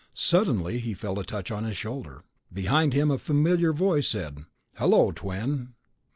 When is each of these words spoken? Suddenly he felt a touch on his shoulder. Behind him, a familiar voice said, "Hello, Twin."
Suddenly 0.15 0.79
he 0.79 0.95
felt 0.95 1.19
a 1.19 1.23
touch 1.23 1.51
on 1.51 1.63
his 1.63 1.77
shoulder. 1.77 2.23
Behind 2.51 2.91
him, 2.93 3.11
a 3.11 3.19
familiar 3.19 3.71
voice 3.71 4.07
said, 4.07 4.45
"Hello, 4.77 5.11
Twin." 5.11 5.75